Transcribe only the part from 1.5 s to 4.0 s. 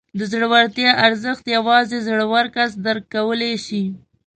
یوازې زړور کس درک کولی شي.